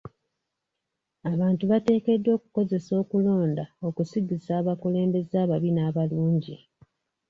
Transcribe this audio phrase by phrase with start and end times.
[1.31, 6.55] Abantu bateekeddwa okukozesa okulonda okusigiza abakulembeze ababi n'abalungi.